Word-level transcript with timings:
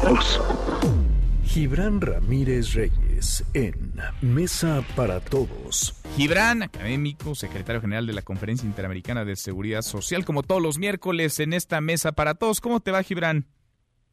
todos. 0.00 0.40
Gibran 1.44 2.00
Ramírez 2.00 2.74
Reyes 2.74 3.44
en 3.54 3.92
Mesa 4.22 4.84
para 4.94 5.20
Todos. 5.20 6.00
Gibran, 6.16 6.62
académico, 6.62 7.34
secretario 7.34 7.80
general 7.80 8.06
de 8.06 8.12
la 8.12 8.22
Conferencia 8.22 8.66
Interamericana 8.66 9.24
de 9.24 9.36
Seguridad 9.36 9.82
Social, 9.82 10.24
como 10.24 10.42
todos 10.42 10.62
los 10.62 10.78
miércoles 10.78 11.40
en 11.40 11.52
esta 11.52 11.80
Mesa 11.80 12.12
para 12.12 12.34
Todos. 12.34 12.60
¿Cómo 12.60 12.80
te 12.80 12.92
va, 12.92 13.02
Gibran? 13.02 13.46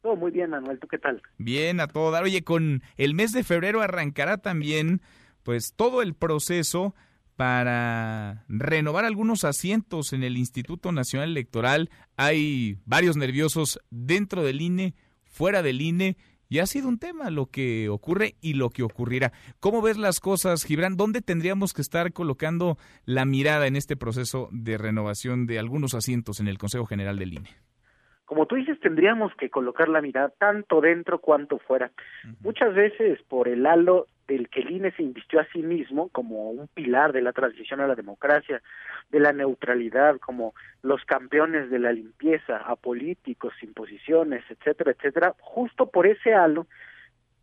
Todo 0.02 0.16
muy 0.16 0.30
bien, 0.30 0.50
Manuel. 0.50 0.78
¿Tú 0.78 0.88
qué 0.88 0.98
tal? 0.98 1.22
Bien, 1.38 1.80
a 1.80 1.86
todo 1.86 2.10
dar. 2.10 2.24
Oye, 2.24 2.42
con 2.42 2.82
el 2.96 3.14
mes 3.14 3.32
de 3.32 3.44
febrero 3.44 3.80
arrancará 3.82 4.38
también, 4.38 5.00
pues, 5.42 5.74
todo 5.74 6.02
el 6.02 6.14
proceso 6.14 6.94
para 7.36 8.44
renovar 8.48 9.04
algunos 9.04 9.44
asientos 9.44 10.12
en 10.12 10.24
el 10.24 10.36
Instituto 10.36 10.90
Nacional 10.90 11.30
Electoral. 11.30 11.88
Hay 12.16 12.78
varios 12.84 13.16
nerviosos 13.16 13.80
dentro 13.90 14.42
del 14.42 14.60
INE, 14.60 14.94
fuera 15.28 15.62
del 15.62 15.80
INE, 15.80 16.16
y 16.48 16.60
ha 16.60 16.66
sido 16.66 16.88
un 16.88 16.98
tema 16.98 17.30
lo 17.30 17.46
que 17.46 17.88
ocurre 17.88 18.34
y 18.40 18.54
lo 18.54 18.70
que 18.70 18.82
ocurrirá. 18.82 19.32
¿Cómo 19.60 19.82
ves 19.82 19.98
las 19.98 20.18
cosas, 20.20 20.64
Gibran? 20.64 20.96
¿Dónde 20.96 21.20
tendríamos 21.20 21.74
que 21.74 21.82
estar 21.82 22.12
colocando 22.12 22.78
la 23.04 23.24
mirada 23.24 23.66
en 23.66 23.76
este 23.76 23.96
proceso 23.96 24.48
de 24.50 24.78
renovación 24.78 25.46
de 25.46 25.58
algunos 25.58 25.94
asientos 25.94 26.40
en 26.40 26.48
el 26.48 26.58
Consejo 26.58 26.86
General 26.86 27.18
del 27.18 27.34
INE? 27.34 27.50
como 28.28 28.44
tú 28.44 28.56
dices, 28.56 28.78
tendríamos 28.80 29.32
que 29.36 29.48
colocar 29.48 29.88
la 29.88 30.02
mirada 30.02 30.28
tanto 30.38 30.82
dentro 30.82 31.18
cuanto 31.18 31.58
fuera. 31.60 31.92
Muchas 32.42 32.74
veces 32.74 33.18
por 33.26 33.48
el 33.48 33.64
halo 33.64 34.06
del 34.28 34.50
que 34.50 34.60
el 34.60 34.70
INE 34.70 34.92
se 34.92 35.02
invistió 35.02 35.40
a 35.40 35.46
sí 35.52 35.62
mismo 35.62 36.10
como 36.10 36.50
un 36.50 36.68
pilar 36.68 37.12
de 37.12 37.22
la 37.22 37.32
transición 37.32 37.80
a 37.80 37.86
la 37.86 37.94
democracia, 37.94 38.62
de 39.10 39.20
la 39.20 39.32
neutralidad, 39.32 40.18
como 40.18 40.54
los 40.82 41.02
campeones 41.06 41.70
de 41.70 41.78
la 41.78 41.92
limpieza, 41.92 42.58
a 42.58 42.76
políticos, 42.76 43.54
imposiciones, 43.62 44.44
etcétera, 44.50 44.92
etcétera, 44.92 45.34
justo 45.40 45.86
por 45.86 46.06
ese 46.06 46.34
halo 46.34 46.66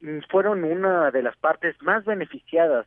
mm, 0.01 0.19
fueron 0.29 0.63
una 0.63 1.09
de 1.09 1.23
las 1.23 1.35
partes 1.37 1.75
más 1.81 2.05
beneficiadas 2.05 2.85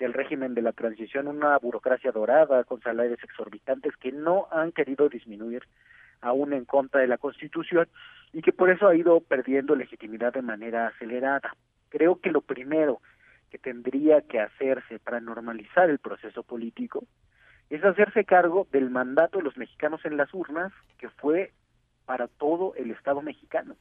del 0.00 0.12
régimen 0.12 0.54
de 0.54 0.62
la 0.62 0.72
transición, 0.72 1.28
una 1.28 1.56
burocracia 1.58 2.10
dorada 2.10 2.64
con 2.64 2.80
salarios 2.82 3.22
exorbitantes 3.22 3.96
que 3.96 4.12
no 4.12 4.48
han 4.50 4.72
querido 4.72 5.08
disminuir 5.08 5.62
aún 6.20 6.52
en 6.52 6.64
contra 6.64 7.00
de 7.00 7.06
la 7.06 7.18
Constitución 7.18 7.88
y 8.32 8.42
que 8.42 8.52
por 8.52 8.70
eso 8.70 8.88
ha 8.88 8.96
ido 8.96 9.20
perdiendo 9.20 9.76
legitimidad 9.76 10.32
de 10.32 10.42
manera 10.42 10.88
acelerada. 10.88 11.54
Creo 11.88 12.20
que 12.20 12.30
lo 12.30 12.40
primero 12.40 13.00
que 13.50 13.58
tendría 13.58 14.20
que 14.22 14.40
hacerse 14.40 14.98
para 14.98 15.20
normalizar 15.20 15.90
el 15.90 15.98
proceso 15.98 16.42
político 16.42 17.04
es 17.70 17.84
hacerse 17.84 18.24
cargo 18.24 18.66
del 18.72 18.90
mandato 18.90 19.38
de 19.38 19.44
los 19.44 19.56
mexicanos 19.56 20.04
en 20.04 20.16
las 20.16 20.32
urnas, 20.32 20.72
que 20.98 21.08
fue 21.10 21.52
para 22.06 22.26
todo 22.26 22.74
el 22.76 22.90
Estado 22.90 23.20
mexicano. 23.20 23.76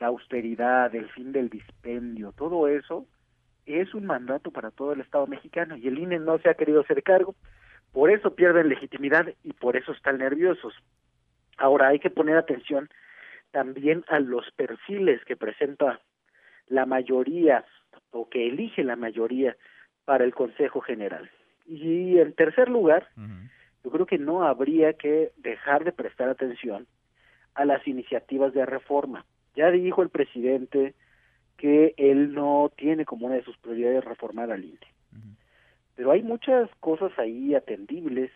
La 0.00 0.06
austeridad, 0.06 0.94
el 0.94 1.10
fin 1.10 1.32
del 1.32 1.50
dispendio, 1.50 2.32
todo 2.32 2.68
eso 2.68 3.06
es 3.66 3.92
un 3.94 4.06
mandato 4.06 4.50
para 4.50 4.70
todo 4.70 4.92
el 4.92 5.00
Estado 5.00 5.26
mexicano 5.26 5.76
y 5.76 5.88
el 5.88 5.98
INE 5.98 6.18
no 6.18 6.38
se 6.38 6.48
ha 6.48 6.54
querido 6.54 6.80
hacer 6.80 7.02
cargo, 7.02 7.34
por 7.92 8.10
eso 8.10 8.34
pierden 8.34 8.68
legitimidad 8.68 9.26
y 9.42 9.52
por 9.52 9.76
eso 9.76 9.92
están 9.92 10.18
nerviosos. 10.18 10.72
Ahora 11.58 11.88
hay 11.88 11.98
que 11.98 12.10
poner 12.10 12.36
atención 12.36 12.88
también 13.50 14.04
a 14.08 14.20
los 14.20 14.50
perfiles 14.52 15.22
que 15.24 15.36
presenta 15.36 16.00
la 16.68 16.86
mayoría 16.86 17.64
o 18.10 18.28
que 18.28 18.46
elige 18.48 18.84
la 18.84 18.96
mayoría 18.96 19.56
para 20.04 20.24
el 20.24 20.34
Consejo 20.34 20.80
General. 20.80 21.30
Y 21.66 22.18
en 22.18 22.32
tercer 22.32 22.68
lugar, 22.68 23.08
yo 23.84 23.90
creo 23.90 24.06
que 24.06 24.18
no 24.18 24.44
habría 24.44 24.92
que 24.94 25.32
dejar 25.36 25.84
de 25.84 25.92
prestar 25.92 26.28
atención 26.28 26.86
a 27.54 27.64
las 27.64 27.86
iniciativas 27.86 28.52
de 28.52 28.64
reforma. 28.66 29.24
Ya 29.54 29.70
dijo 29.70 30.02
el 30.02 30.10
presidente 30.10 30.94
que 31.56 31.94
él 31.96 32.34
no 32.34 32.70
tiene 32.76 33.04
como 33.04 33.26
una 33.26 33.36
de 33.36 33.44
sus 33.44 33.56
prioridades 33.58 34.04
reformar 34.04 34.50
al 34.52 34.64
INE. 34.64 34.78
Pero 35.94 36.10
hay 36.10 36.22
muchas 36.22 36.68
cosas 36.80 37.10
ahí 37.18 37.54
atendibles. 37.54 38.30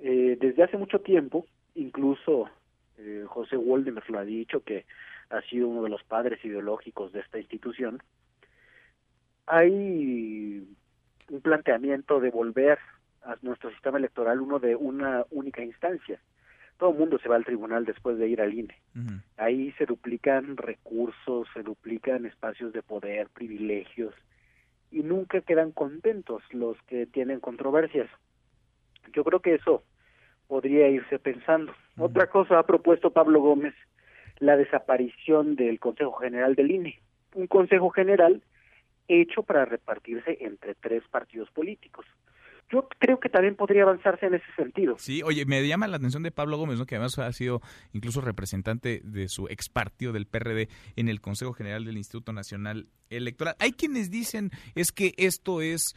Eh, 0.00 0.36
desde 0.38 0.62
hace 0.62 0.76
mucho 0.76 1.00
tiempo, 1.00 1.46
incluso 1.74 2.50
eh, 2.98 3.24
José 3.26 3.56
Waldemar 3.56 4.08
lo 4.10 4.18
ha 4.18 4.24
dicho, 4.24 4.62
que 4.62 4.84
ha 5.30 5.40
sido 5.42 5.68
uno 5.68 5.82
de 5.82 5.88
los 5.88 6.04
padres 6.04 6.44
ideológicos 6.44 7.12
de 7.12 7.20
esta 7.20 7.38
institución, 7.38 8.02
hay 9.48 10.66
un 11.30 11.40
planteamiento 11.40 12.20
de 12.20 12.30
volver 12.30 12.78
a 13.22 13.36
nuestro 13.42 13.70
sistema 13.70 13.98
electoral 13.98 14.40
uno 14.40 14.58
de 14.58 14.76
una 14.76 15.24
única 15.30 15.62
instancia. 15.62 16.20
Todo 16.78 16.90
el 16.90 16.98
mundo 16.98 17.18
se 17.18 17.28
va 17.28 17.36
al 17.36 17.44
tribunal 17.44 17.84
después 17.84 18.18
de 18.18 18.28
ir 18.28 18.40
al 18.40 18.54
INE. 18.54 18.74
Ahí 19.36 19.72
se 19.72 19.86
duplican 19.86 20.56
recursos, 20.56 21.48
se 21.52 21.62
duplican 21.62 22.24
espacios 22.24 22.72
de 22.72 22.82
poder, 22.82 23.28
privilegios, 23.28 24.14
y 24.90 25.02
nunca 25.02 25.40
quedan 25.40 25.72
contentos 25.72 26.42
los 26.52 26.80
que 26.82 27.06
tienen 27.06 27.40
controversias. 27.40 28.08
Yo 29.12 29.24
creo 29.24 29.40
que 29.40 29.54
eso 29.54 29.82
podría 30.46 30.88
irse 30.88 31.18
pensando. 31.18 31.74
Otra 31.98 32.28
cosa 32.28 32.58
ha 32.58 32.66
propuesto 32.66 33.10
Pablo 33.12 33.40
Gómez, 33.40 33.74
la 34.38 34.56
desaparición 34.56 35.56
del 35.56 35.80
Consejo 35.80 36.12
General 36.12 36.54
del 36.54 36.70
INE. 36.70 37.00
Un 37.34 37.48
Consejo 37.48 37.90
General 37.90 38.40
hecho 39.08 39.42
para 39.42 39.64
repartirse 39.64 40.38
entre 40.40 40.74
tres 40.74 41.02
partidos 41.10 41.50
políticos. 41.50 42.06
Yo 42.70 42.86
creo 42.98 43.18
que 43.18 43.30
también 43.30 43.56
podría 43.56 43.82
avanzarse 43.82 44.26
en 44.26 44.34
ese 44.34 44.52
sentido. 44.54 44.96
Sí, 44.98 45.22
oye, 45.22 45.46
me 45.46 45.66
llama 45.66 45.88
la 45.88 45.96
atención 45.96 46.22
de 46.22 46.30
Pablo 46.30 46.58
Gómez, 46.58 46.78
¿no? 46.78 46.84
que 46.84 46.96
además 46.96 47.18
ha 47.18 47.32
sido 47.32 47.62
incluso 47.94 48.20
representante 48.20 49.00
de 49.04 49.28
su 49.28 49.48
ex 49.48 49.70
partido 49.70 50.12
del 50.12 50.26
PRD 50.26 50.68
en 50.96 51.08
el 51.08 51.22
Consejo 51.22 51.54
General 51.54 51.84
del 51.84 51.96
Instituto 51.96 52.32
Nacional 52.32 52.88
Electoral. 53.08 53.56
Hay 53.58 53.72
quienes 53.72 54.10
dicen 54.10 54.50
es 54.74 54.92
que 54.92 55.14
esto 55.16 55.62
es 55.62 55.94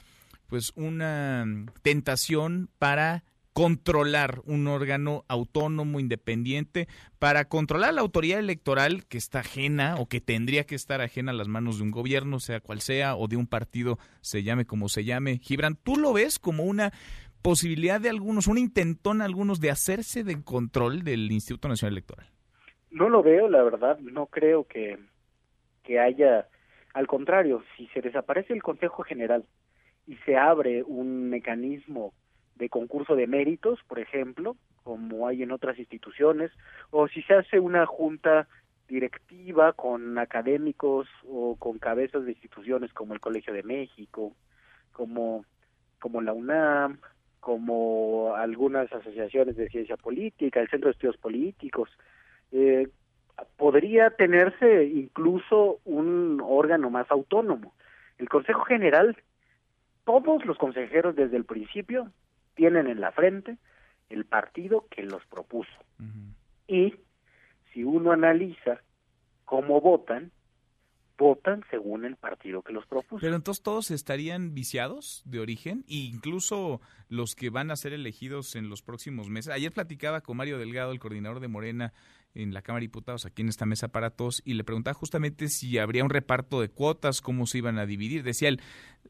pues 0.47 0.71
una 0.75 1.45
tentación 1.81 2.69
para 2.77 3.23
controlar 3.53 4.39
un 4.45 4.67
órgano 4.67 5.23
autónomo, 5.27 5.99
independiente, 5.99 6.87
para 7.19 7.45
controlar 7.45 7.93
la 7.93 8.01
autoridad 8.01 8.39
electoral 8.39 9.05
que 9.07 9.17
está 9.17 9.39
ajena 9.39 9.95
o 9.99 10.07
que 10.07 10.21
tendría 10.21 10.65
que 10.65 10.75
estar 10.75 11.01
ajena 11.01 11.31
a 11.31 11.35
las 11.35 11.47
manos 11.47 11.77
de 11.77 11.83
un 11.83 11.91
gobierno, 11.91 12.39
sea 12.39 12.61
cual 12.61 12.79
sea, 12.79 13.15
o 13.15 13.27
de 13.27 13.37
un 13.37 13.47
partido, 13.47 13.97
se 14.21 14.43
llame 14.43 14.65
como 14.65 14.87
se 14.87 15.03
llame. 15.03 15.39
Gibran, 15.39 15.75
¿tú 15.75 15.97
lo 15.97 16.13
ves 16.13 16.39
como 16.39 16.63
una 16.63 16.91
posibilidad 17.41 17.99
de 17.99 18.09
algunos, 18.09 18.47
un 18.47 18.57
intentón 18.57 19.21
algunos 19.21 19.59
de 19.59 19.71
hacerse 19.71 20.23
de 20.23 20.41
control 20.43 21.03
del 21.03 21.31
Instituto 21.31 21.67
Nacional 21.67 21.93
Electoral? 21.93 22.27
No 22.89 23.09
lo 23.09 23.23
veo, 23.23 23.49
la 23.49 23.63
verdad, 23.63 23.99
no 23.99 24.27
creo 24.27 24.65
que, 24.65 24.97
que 25.83 25.99
haya, 25.99 26.47
al 26.93 27.07
contrario, 27.07 27.63
si 27.75 27.87
se 27.87 28.01
desaparece 28.01 28.53
el 28.53 28.63
Consejo 28.63 29.03
General 29.03 29.43
y 30.07 30.15
se 30.25 30.37
abre 30.37 30.83
un 30.83 31.29
mecanismo 31.29 32.13
de 32.55 32.69
concurso 32.69 33.15
de 33.15 33.27
méritos, 33.27 33.79
por 33.87 33.99
ejemplo, 33.99 34.55
como 34.83 35.27
hay 35.27 35.43
en 35.43 35.51
otras 35.51 35.77
instituciones, 35.79 36.51
o 36.89 37.07
si 37.07 37.21
se 37.23 37.33
hace 37.33 37.59
una 37.59 37.85
junta 37.85 38.47
directiva 38.87 39.73
con 39.73 40.17
académicos 40.17 41.07
o 41.27 41.55
con 41.55 41.79
cabezas 41.79 42.25
de 42.25 42.31
instituciones 42.31 42.91
como 42.93 43.13
el 43.13 43.21
Colegio 43.21 43.53
de 43.53 43.63
México, 43.63 44.33
como, 44.91 45.45
como 45.99 46.21
la 46.21 46.33
UNAM, 46.33 46.99
como 47.39 48.35
algunas 48.35 48.91
asociaciones 48.91 49.55
de 49.55 49.69
ciencia 49.69 49.97
política, 49.97 50.59
el 50.59 50.69
Centro 50.69 50.89
de 50.89 50.91
Estudios 50.91 51.17
Políticos, 51.17 51.89
eh, 52.51 52.89
podría 53.57 54.11
tenerse 54.11 54.85
incluso 54.85 55.79
un 55.85 56.41
órgano 56.43 56.89
más 56.89 57.09
autónomo. 57.09 57.73
El 58.17 58.29
Consejo 58.29 58.63
General, 58.65 59.17
todos 60.05 60.45
los 60.45 60.57
consejeros 60.57 61.15
desde 61.15 61.37
el 61.37 61.45
principio 61.45 62.11
tienen 62.55 62.87
en 62.87 63.01
la 63.01 63.11
frente 63.11 63.57
el 64.09 64.25
partido 64.25 64.87
que 64.89 65.03
los 65.03 65.25
propuso. 65.27 65.71
Y 66.67 66.95
si 67.73 67.83
uno 67.83 68.11
analiza 68.11 68.81
cómo 69.45 69.81
votan, 69.81 70.31
votan 71.17 71.63
según 71.69 72.03
el 72.05 72.15
partido 72.15 72.63
que 72.63 72.73
los 72.73 72.85
propuso. 72.87 73.21
Pero 73.21 73.35
entonces 73.35 73.61
todos 73.61 73.91
estarían 73.91 74.53
viciados 74.53 75.21
de 75.25 75.39
origen, 75.39 75.85
e 75.87 75.95
incluso 75.95 76.81
los 77.09 77.35
que 77.35 77.49
van 77.49 77.69
a 77.69 77.75
ser 77.75 77.93
elegidos 77.93 78.55
en 78.55 78.69
los 78.69 78.81
próximos 78.81 79.29
meses. 79.29 79.53
Ayer 79.53 79.71
platicaba 79.71 80.21
con 80.21 80.37
Mario 80.37 80.57
Delgado, 80.57 80.91
el 80.91 80.99
coordinador 80.99 81.39
de 81.39 81.47
Morena 81.47 81.93
en 82.33 82.53
la 82.53 82.61
Cámara 82.61 82.79
de 82.79 82.87
Diputados, 82.87 83.25
aquí 83.25 83.41
en 83.41 83.49
esta 83.49 83.65
mesa 83.65 83.89
para 83.89 84.09
todos, 84.09 84.41
y 84.45 84.55
le 84.55 84.63
preguntaba 84.63 84.93
justamente 84.93 85.47
si 85.47 85.77
habría 85.77 86.03
un 86.03 86.09
reparto 86.09 86.59
de 86.59 86.69
cuotas, 86.69 87.21
cómo 87.21 87.45
se 87.45 87.59
iban 87.59 87.77
a 87.77 87.85
dividir. 87.85 88.23
Decía 88.23 88.49
él, 88.49 88.59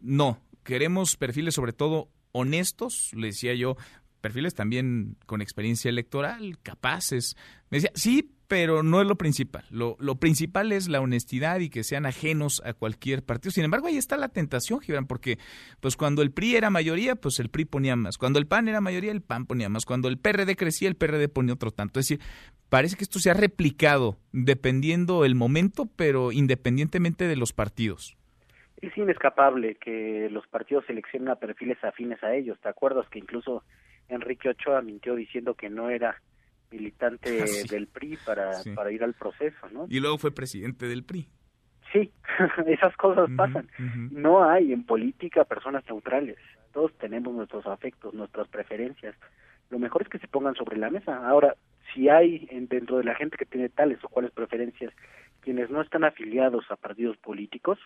no, 0.01 0.39
queremos 0.63 1.15
perfiles 1.15 1.55
sobre 1.55 1.71
todo 1.71 2.09
honestos, 2.31 3.11
le 3.13 3.27
decía 3.27 3.53
yo, 3.53 3.75
perfiles 4.21 4.53
también 4.53 5.17
con 5.25 5.41
experiencia 5.41 5.89
electoral, 5.89 6.57
capaces. 6.61 7.35
Me 7.69 7.77
decía, 7.77 7.91
sí, 7.95 8.31
pero 8.47 8.83
no 8.83 9.01
es 9.01 9.07
lo 9.07 9.17
principal. 9.17 9.65
Lo, 9.69 9.95
lo, 9.99 10.19
principal 10.19 10.73
es 10.73 10.89
la 10.89 10.99
honestidad 10.99 11.59
y 11.59 11.69
que 11.69 11.85
sean 11.85 12.05
ajenos 12.05 12.61
a 12.65 12.73
cualquier 12.73 13.23
partido. 13.23 13.51
Sin 13.51 13.63
embargo, 13.63 13.87
ahí 13.87 13.95
está 13.95 14.17
la 14.17 14.27
tentación, 14.27 14.81
Gibran, 14.81 15.07
porque 15.07 15.39
pues 15.79 15.95
cuando 15.95 16.21
el 16.21 16.31
PRI 16.31 16.57
era 16.57 16.69
mayoría, 16.69 17.15
pues 17.15 17.39
el 17.39 17.49
PRI 17.49 17.63
ponía 17.65 17.95
más. 17.95 18.17
Cuando 18.17 18.39
el 18.39 18.47
PAN 18.47 18.67
era 18.67 18.81
mayoría, 18.81 19.11
el 19.11 19.21
PAN 19.21 19.45
ponía 19.45 19.69
más. 19.69 19.85
Cuando 19.85 20.09
el 20.09 20.17
PRD 20.17 20.57
crecía, 20.57 20.89
el 20.89 20.95
PRD 20.95 21.29
ponía 21.29 21.53
otro 21.53 21.71
tanto. 21.71 22.01
Es 22.01 22.07
decir, 22.07 22.25
parece 22.67 22.97
que 22.97 23.05
esto 23.05 23.19
se 23.19 23.29
ha 23.29 23.33
replicado 23.33 24.19
dependiendo 24.33 25.23
el 25.23 25.35
momento, 25.35 25.85
pero 25.95 26.33
independientemente 26.33 27.27
de 27.27 27.37
los 27.37 27.53
partidos. 27.53 28.17
Es 28.81 28.97
inescapable 28.97 29.75
que 29.75 30.27
los 30.31 30.47
partidos 30.47 30.85
seleccionen 30.85 31.29
a 31.29 31.35
perfiles 31.35 31.83
afines 31.83 32.23
a 32.23 32.33
ellos. 32.33 32.59
¿Te 32.59 32.69
acuerdas 32.69 33.07
que 33.09 33.19
incluso 33.19 33.63
Enrique 34.09 34.49
Ochoa 34.49 34.81
mintió 34.81 35.15
diciendo 35.15 35.53
que 35.53 35.69
no 35.69 35.89
era 35.89 36.19
militante 36.71 37.43
ah, 37.43 37.67
del 37.69 37.87
PRI 37.87 38.17
para, 38.25 38.51
para 38.75 38.91
ir 38.91 39.03
al 39.03 39.13
proceso, 39.13 39.69
¿no? 39.71 39.85
Y 39.89 39.99
luego 39.99 40.17
fue 40.17 40.31
presidente 40.31 40.87
del 40.87 41.03
PRI. 41.03 41.29
Sí, 41.91 42.11
esas 42.67 42.95
cosas 42.95 43.29
pasan. 43.35 43.69
No 44.11 44.49
hay 44.49 44.71
en 44.71 44.85
política 44.85 45.43
personas 45.43 45.83
neutrales. 45.87 46.37
Todos 46.73 46.93
tenemos 46.97 47.33
nuestros 47.33 47.67
afectos, 47.67 48.13
nuestras 48.13 48.47
preferencias. 48.47 49.15
Lo 49.69 49.79
mejor 49.79 50.03
es 50.03 50.09
que 50.09 50.19
se 50.19 50.27
pongan 50.27 50.55
sobre 50.55 50.77
la 50.77 50.89
mesa. 50.89 51.27
Ahora, 51.27 51.55
si 51.93 52.09
hay 52.09 52.47
dentro 52.69 52.97
de 52.97 53.03
la 53.03 53.15
gente 53.15 53.37
que 53.37 53.45
tiene 53.45 53.69
tales 53.69 53.99
o 54.03 54.09
cuales 54.09 54.31
preferencias 54.31 54.93
quienes 55.41 55.69
no 55.69 55.81
están 55.81 56.03
afiliados 56.03 56.69
a 56.69 56.75
partidos 56.75 57.17
políticos, 57.17 57.79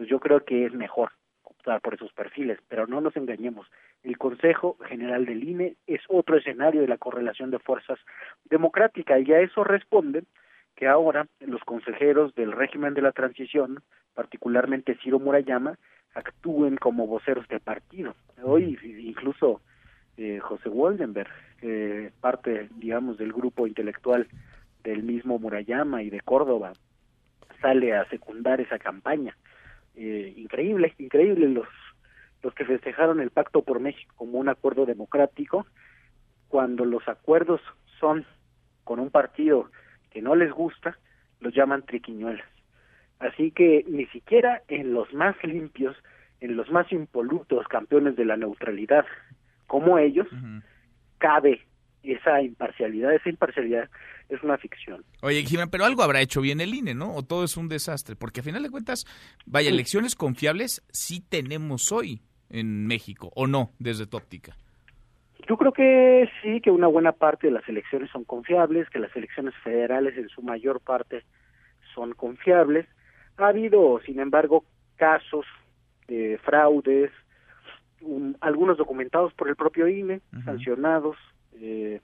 pues 0.00 0.08
yo 0.08 0.18
creo 0.18 0.46
que 0.46 0.64
es 0.64 0.72
mejor 0.72 1.10
optar 1.42 1.82
por 1.82 1.92
esos 1.92 2.10
perfiles, 2.14 2.58
pero 2.68 2.86
no 2.86 3.02
nos 3.02 3.14
engañemos. 3.18 3.66
El 4.02 4.16
Consejo 4.16 4.78
General 4.88 5.26
del 5.26 5.46
INE 5.46 5.76
es 5.86 6.00
otro 6.08 6.38
escenario 6.38 6.80
de 6.80 6.88
la 6.88 6.96
correlación 6.96 7.50
de 7.50 7.58
fuerzas 7.58 7.98
democrática 8.46 9.18
y 9.18 9.30
a 9.30 9.40
eso 9.40 9.62
responde 9.62 10.24
que 10.74 10.88
ahora 10.88 11.26
los 11.40 11.62
consejeros 11.64 12.34
del 12.34 12.52
régimen 12.52 12.94
de 12.94 13.02
la 13.02 13.12
transición, 13.12 13.82
particularmente 14.14 14.96
Ciro 15.02 15.18
Murayama, 15.18 15.78
actúen 16.14 16.78
como 16.78 17.06
voceros 17.06 17.46
de 17.48 17.60
partido. 17.60 18.14
Hoy 18.42 18.78
incluso 18.82 19.60
eh, 20.16 20.38
José 20.38 20.70
Woldenberg, 20.70 21.28
eh, 21.60 22.10
parte, 22.22 22.70
digamos, 22.76 23.18
del 23.18 23.34
grupo 23.34 23.66
intelectual 23.66 24.28
del 24.82 25.02
mismo 25.02 25.38
Murayama 25.38 26.02
y 26.02 26.08
de 26.08 26.22
Córdoba, 26.22 26.72
sale 27.60 27.94
a 27.94 28.08
secundar 28.08 28.62
esa 28.62 28.78
campaña. 28.78 29.36
Eh, 29.96 30.34
increíble, 30.36 30.94
increíble 30.98 31.48
los 31.48 31.68
los 32.42 32.54
que 32.54 32.64
festejaron 32.64 33.20
el 33.20 33.30
Pacto 33.30 33.62
por 33.62 33.80
México 33.80 34.14
como 34.16 34.38
un 34.38 34.48
acuerdo 34.48 34.86
democrático, 34.86 35.66
cuando 36.48 36.84
los 36.84 37.06
acuerdos 37.08 37.60
son 37.98 38.24
con 38.84 38.98
un 38.98 39.10
partido 39.10 39.70
que 40.10 40.22
no 40.22 40.34
les 40.34 40.50
gusta, 40.50 40.98
los 41.40 41.54
llaman 41.54 41.84
triquiñuelas. 41.84 42.46
Así 43.18 43.50
que 43.50 43.84
ni 43.86 44.06
siquiera 44.06 44.62
en 44.68 44.94
los 44.94 45.12
más 45.12 45.36
limpios, 45.44 45.96
en 46.40 46.56
los 46.56 46.70
más 46.70 46.90
impolutos 46.90 47.68
campeones 47.68 48.16
de 48.16 48.24
la 48.24 48.36
neutralidad 48.36 49.04
como 49.66 49.98
ellos, 49.98 50.26
cabe 51.18 51.64
esa 52.02 52.40
imparcialidad. 52.42 53.14
Esa 53.14 53.28
imparcialidad 53.28 53.88
es 54.28 54.42
una 54.42 54.58
ficción. 54.58 55.04
Oye, 55.22 55.42
Jiménez, 55.42 55.70
pero 55.70 55.84
algo 55.84 56.02
habrá 56.02 56.20
hecho 56.20 56.40
bien 56.40 56.60
el 56.60 56.74
INE, 56.74 56.94
¿no? 56.94 57.14
O 57.14 57.22
todo 57.22 57.44
es 57.44 57.56
un 57.56 57.68
desastre. 57.68 58.16
Porque 58.16 58.40
a 58.40 58.42
final 58.42 58.62
de 58.62 58.70
cuentas, 58.70 59.06
vaya, 59.46 59.70
elecciones 59.70 60.14
confiables 60.14 60.82
sí 60.90 61.20
tenemos 61.20 61.92
hoy 61.92 62.22
en 62.48 62.86
México, 62.86 63.30
¿o 63.34 63.46
no, 63.46 63.70
desde 63.78 64.06
tu 64.06 64.16
óptica? 64.16 64.56
Yo 65.48 65.56
creo 65.56 65.72
que 65.72 66.28
sí, 66.42 66.60
que 66.60 66.70
una 66.70 66.86
buena 66.86 67.12
parte 67.12 67.46
de 67.46 67.52
las 67.52 67.68
elecciones 67.68 68.10
son 68.10 68.24
confiables, 68.24 68.88
que 68.90 68.98
las 68.98 69.14
elecciones 69.16 69.54
federales 69.64 70.16
en 70.16 70.28
su 70.28 70.42
mayor 70.42 70.80
parte 70.80 71.24
son 71.94 72.12
confiables. 72.12 72.86
Ha 73.36 73.48
habido, 73.48 74.00
sin 74.04 74.20
embargo, 74.20 74.64
casos 74.96 75.46
de 76.08 76.38
fraudes, 76.44 77.10
algunos 78.40 78.78
documentados 78.78 79.32
por 79.34 79.48
el 79.48 79.56
propio 79.56 79.88
INE, 79.88 80.20
sancionados, 80.44 81.16
eh, 81.54 82.00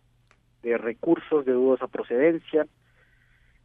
de 0.63 0.79
recursos 0.79 1.45
de 1.45 1.53
dudosa 1.53 1.87
procedencia. 1.87 2.67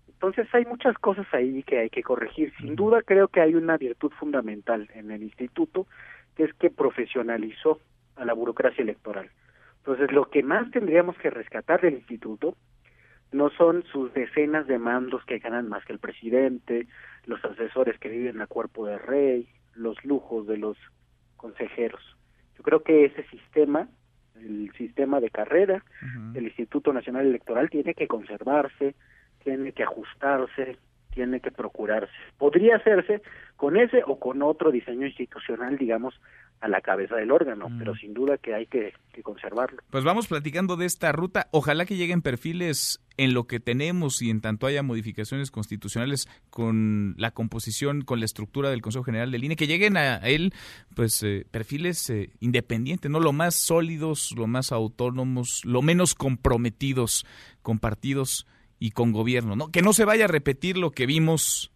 Entonces 0.08 0.48
hay 0.54 0.66
muchas 0.66 0.98
cosas 1.00 1.26
ahí 1.34 1.64
que 1.64 1.80
hay 1.80 1.90
que 1.90 2.04
corregir. 2.04 2.54
Sin 2.60 2.76
duda 2.76 3.02
creo 3.02 3.28
que 3.28 3.42
hay 3.42 3.56
una 3.56 3.78
virtud 3.78 4.12
fundamental 4.20 4.88
en 4.94 5.12
el 5.12 5.24
instituto 5.24 5.88
que 6.36 6.44
es 6.44 6.54
que 6.54 6.70
profesionalizó 6.70 7.80
a 8.16 8.26
la 8.26 8.34
burocracia 8.34 8.84
electoral. 8.84 9.30
Entonces, 9.78 10.12
lo 10.12 10.30
que 10.30 10.44
más 10.44 10.70
tendríamos 10.70 11.18
que 11.18 11.32
rescatar 11.32 11.82
del 11.82 11.96
instituto 11.96 12.56
no 13.32 13.50
son 13.50 13.84
sus 13.92 14.14
decenas 14.14 14.68
de 14.68 14.78
mandos 14.78 15.26
que 15.26 15.40
ganan 15.40 15.70
más 15.70 15.84
que 15.86 15.94
el 15.94 16.00
presidente, 16.00 16.88
los 17.26 17.44
asesores 17.44 17.98
que 17.98 18.10
viven 18.10 18.42
a 18.42 18.48
cuerpo 18.48 18.86
de 18.86 19.00
rey, 19.00 19.48
los 19.74 20.04
lujos 20.06 20.46
de 20.46 20.58
los 20.58 20.78
consejeros. 21.38 22.02
Yo 22.58 22.64
creo 22.64 22.84
que 22.84 23.06
ese 23.06 23.24
sistema, 23.30 23.88
el 24.36 24.72
sistema 24.78 25.20
de 25.20 25.30
carrera 25.30 25.84
del 26.34 26.46
Instituto 26.46 26.94
Nacional 26.94 27.26
Electoral 27.26 27.70
tiene 27.70 27.94
que 27.94 28.08
conservarse, 28.08 28.96
tiene 29.44 29.72
que 29.72 29.84
ajustarse, 29.84 30.78
tiene 31.12 31.40
que 31.40 31.52
procurarse. 31.52 32.14
Podría 32.38 32.78
hacerse 32.78 33.22
con 33.56 33.78
ese 33.78 34.02
o 34.06 34.20
con 34.20 34.42
otro 34.42 34.72
diseño 34.72 35.06
institucional, 35.06 35.78
digamos, 35.78 36.20
a 36.62 36.68
la 36.68 36.82
cabeza 36.82 37.16
del 37.16 37.32
órgano, 37.32 37.70
mm. 37.70 37.80
pero 37.80 37.96
sin 37.96 38.14
duda 38.14 38.38
que 38.38 38.54
hay 38.54 38.68
que, 38.68 38.94
conservarlo. 39.24 39.82
Pues 39.90 40.04
vamos 40.04 40.28
platicando 40.28 40.78
de 40.78 40.86
esta 40.86 41.12
ruta. 41.12 41.48
Ojalá 41.52 41.86
que 41.86 41.96
lleguen 41.96 42.22
perfiles 42.22 43.04
en 43.22 43.36
lo 43.36 43.46
que 43.46 43.60
tenemos 43.60 44.24
y 44.24 44.32
en 44.32 44.42
tanto 44.42 44.66
haya 44.66 44.82
modificaciones 44.82 45.52
constitucionales 45.52 46.28
con 46.50 47.14
la 47.20 47.30
composición, 47.30 48.02
con 48.02 48.20
la 48.20 48.26
estructura 48.26 48.72
del 48.72 48.82
Consejo 48.82 49.04
General 49.04 49.30
del 49.30 49.44
INE, 49.44 49.56
que 49.56 49.68
lleguen 49.68 49.96
a, 49.96 50.16
él 50.18 50.56
pues 50.96 51.22
eh, 51.22 51.46
perfiles 51.52 52.10
eh, 52.10 52.32
independientes, 52.40 53.12
no 53.12 53.20
lo 53.20 53.32
más 53.32 53.54
sólidos, 53.54 54.32
lo 54.36 54.48
más 54.48 54.72
autónomos, 54.72 55.62
lo 55.66 55.84
menos 55.84 56.16
comprometidos 56.16 57.28
con 57.62 57.78
partidos 57.78 58.48
y 58.80 58.90
con 58.90 59.12
gobierno, 59.12 59.56
¿no? 59.56 59.68
Que 59.68 59.84
no 59.84 59.94
se 59.94 60.04
vaya 60.04 60.26
a 60.26 60.28
repetir 60.28 60.76
lo 60.78 60.90
que 60.90 61.06
vimos 61.06 61.72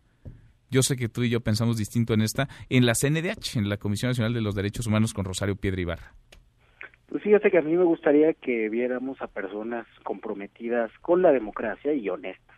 yo 0.72 0.82
sé 0.82 0.96
que 0.96 1.10
tú 1.10 1.24
y 1.24 1.30
yo 1.30 1.42
pensamos 1.42 1.78
distinto 1.78 2.16
en 2.16 2.22
esta, 2.22 2.50
en 2.70 2.88
la 2.88 2.96
CNDH, 2.96 3.58
en 3.58 3.70
la 3.70 3.78
Comisión 3.78 4.10
Nacional 4.10 4.34
de 4.34 4.42
los 4.42 4.56
Derechos 4.56 4.88
Humanos 4.88 5.14
con 5.14 5.24
Rosario 5.24 5.56
Piedra 5.56 5.80
Ibarra. 5.80 6.16
Fíjate 7.26 7.50
que 7.50 7.58
a 7.58 7.64
mí 7.64 7.76
me 7.76 7.84
gustaría 7.84 8.36
que 8.36 8.70
viéramos 8.70 9.20
a 9.20 9.26
personas 9.26 9.88
comprometidas 10.04 10.92
con 11.02 11.24
la 11.24 11.32
democracia 11.32 11.92
y 11.92 12.08
honestas. 12.08 12.56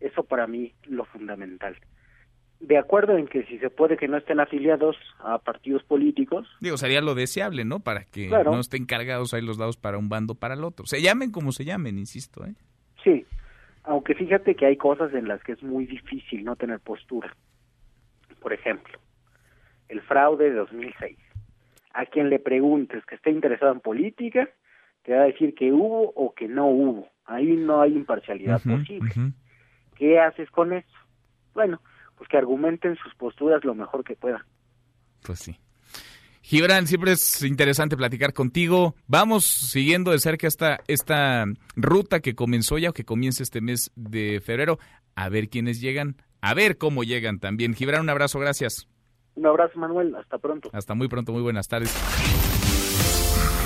Eso 0.00 0.24
para 0.24 0.46
mí 0.46 0.74
lo 0.84 1.06
fundamental. 1.06 1.78
De 2.60 2.76
acuerdo 2.76 3.16
en 3.16 3.26
que 3.26 3.44
si 3.44 3.58
se 3.58 3.70
puede 3.70 3.96
que 3.96 4.08
no 4.08 4.18
estén 4.18 4.38
afiliados 4.38 4.98
a 5.20 5.38
partidos 5.38 5.82
políticos. 5.84 6.46
Digo, 6.60 6.76
sería 6.76 7.00
lo 7.00 7.14
deseable, 7.14 7.64
¿no? 7.64 7.80
Para 7.80 8.04
que 8.04 8.28
no 8.28 8.60
estén 8.60 8.84
cargados 8.84 9.32
ahí 9.32 9.40
los 9.40 9.56
dados 9.56 9.78
para 9.78 9.96
un 9.96 10.10
bando 10.10 10.34
para 10.34 10.52
el 10.52 10.64
otro. 10.64 10.84
Se 10.84 11.00
llamen 11.00 11.30
como 11.30 11.50
se 11.50 11.64
llamen, 11.64 11.96
insisto, 11.96 12.44
¿eh? 12.44 12.52
Sí, 13.02 13.24
aunque 13.84 14.14
fíjate 14.14 14.56
que 14.56 14.66
hay 14.66 14.76
cosas 14.76 15.14
en 15.14 15.26
las 15.26 15.42
que 15.42 15.52
es 15.52 15.62
muy 15.62 15.86
difícil 15.86 16.44
no 16.44 16.54
tener 16.54 16.80
postura. 16.80 17.34
Por 18.42 18.52
ejemplo, 18.52 18.98
el 19.88 20.02
fraude 20.02 20.50
de 20.50 20.56
2006. 20.56 21.16
A 21.94 22.06
quien 22.06 22.30
le 22.30 22.38
preguntes 22.38 23.04
que 23.04 23.16
esté 23.16 23.30
interesado 23.30 23.72
en 23.72 23.80
política, 23.80 24.48
te 25.02 25.14
va 25.14 25.22
a 25.22 25.26
decir 25.26 25.54
que 25.54 25.72
hubo 25.72 26.12
o 26.14 26.34
que 26.34 26.48
no 26.48 26.66
hubo. 26.68 27.08
Ahí 27.24 27.56
no 27.56 27.80
hay 27.80 27.92
imparcialidad 27.94 28.62
posible. 28.62 29.12
¿Qué 29.96 30.18
haces 30.18 30.50
con 30.50 30.72
eso? 30.72 30.88
Bueno, 31.54 31.80
pues 32.16 32.28
que 32.28 32.36
argumenten 32.36 32.96
sus 32.96 33.14
posturas 33.14 33.64
lo 33.64 33.74
mejor 33.74 34.04
que 34.04 34.16
puedan. 34.16 34.42
Pues 35.22 35.38
sí. 35.38 35.56
Gibran, 36.42 36.88
siempre 36.88 37.12
es 37.12 37.42
interesante 37.42 37.96
platicar 37.96 38.32
contigo. 38.32 38.96
Vamos 39.06 39.44
siguiendo 39.44 40.10
de 40.10 40.18
cerca 40.18 40.48
esta, 40.48 40.80
esta 40.88 41.44
ruta 41.76 42.20
que 42.20 42.34
comenzó 42.34 42.78
ya 42.78 42.90
o 42.90 42.92
que 42.92 43.04
comienza 43.04 43.42
este 43.42 43.60
mes 43.60 43.92
de 43.94 44.40
febrero. 44.40 44.78
A 45.14 45.28
ver 45.28 45.48
quiénes 45.48 45.80
llegan, 45.80 46.16
a 46.40 46.54
ver 46.54 46.78
cómo 46.78 47.04
llegan 47.04 47.38
también. 47.38 47.74
Gibran, 47.74 48.02
un 48.02 48.10
abrazo, 48.10 48.40
gracias. 48.40 48.88
Un 49.34 49.46
abrazo, 49.46 49.78
Manuel. 49.78 50.14
Hasta 50.14 50.38
pronto. 50.38 50.70
Hasta 50.72 50.94
muy 50.94 51.08
pronto, 51.08 51.32
muy 51.32 51.42
buenas 51.42 51.68
tardes. 51.68 51.94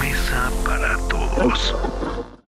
Mesa 0.00 0.50
para 0.64 0.96
todos. 1.08 2.36